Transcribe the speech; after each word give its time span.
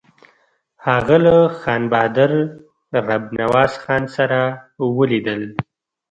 هغه 0.87 1.17
له 1.25 1.35
خان 1.59 1.81
بهادر 1.91 2.31
رب 3.07 3.23
نواز 3.39 3.71
خان 3.83 4.03
سره 4.15 4.39
ولیدل. 4.97 5.41